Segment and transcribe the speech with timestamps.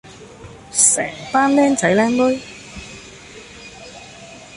[0.71, 2.39] 成班 𡃁 仔 𡃁 妹